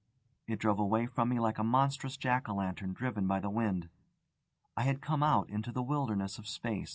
It 0.47 0.57
drove 0.57 0.79
away 0.79 1.05
from 1.05 1.29
me 1.29 1.39
like 1.39 1.59
a 1.59 1.63
monstrous 1.63 2.17
jack 2.17 2.49
o' 2.49 2.55
lantern 2.55 2.91
driven 2.91 3.27
by 3.27 3.39
the 3.39 3.51
wind. 3.51 3.87
I 4.75 4.81
had 4.81 4.99
come 4.99 5.21
out 5.21 5.47
into 5.47 5.71
the 5.71 5.83
wilderness 5.83 6.39
of 6.39 6.47
space. 6.47 6.89